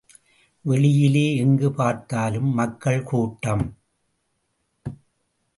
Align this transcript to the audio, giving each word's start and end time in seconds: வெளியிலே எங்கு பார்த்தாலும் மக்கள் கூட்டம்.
வெளியிலே 0.65 1.35
எங்கு 1.35 1.71
பார்த்தாலும் 1.71 2.49
மக்கள் 2.53 3.03
கூட்டம். 3.03 3.63